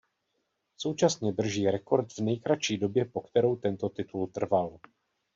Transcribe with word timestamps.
Současně 0.77 1.31
drží 1.31 1.69
"rekord" 1.69 2.13
v 2.13 2.19
nejkratší 2.19 2.77
době 2.77 3.05
po 3.05 3.21
kterou 3.21 3.55
tento 3.55 3.89
titul 3.89 4.27
trval. 4.27 4.77